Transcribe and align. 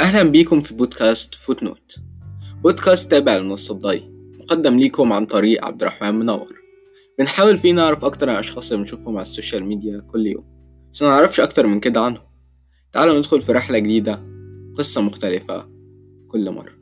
أهلا 0.00 0.22
بيكم 0.22 0.60
في 0.60 0.74
بودكاست 0.74 1.34
Footnote 1.34 1.96
بودكاست 2.62 3.10
تابع 3.10 3.36
لمنصة 3.36 3.74
ضي 3.74 4.10
مقدم 4.40 4.78
ليكم 4.78 5.12
عن 5.12 5.26
طريق 5.26 5.64
عبد 5.64 5.82
الرحمن 5.82 6.14
منور. 6.14 6.54
بنحاول 7.18 7.56
فيه 7.56 7.72
نعرف 7.72 8.04
أكتر 8.04 8.28
عن 8.28 8.34
الأشخاص 8.34 8.72
اللي 8.72 8.84
بنشوفهم 8.84 9.14
على 9.16 9.22
ال 9.22 9.28
social 9.28 9.64
media 9.64 10.00
كل 10.00 10.26
يوم 10.26 10.44
بس 10.92 11.02
منعرفش 11.02 11.40
أكتر 11.40 11.66
من 11.66 11.80
كده 11.80 12.00
عنهم. 12.00 12.24
تعالوا 12.92 13.18
ندخل 13.18 13.40
في 13.40 13.52
رحلة 13.52 13.78
جديدة 13.78 14.22
قصة 14.74 15.00
مختلفة 15.00 15.68
كل 16.28 16.50
مرة. 16.50 16.72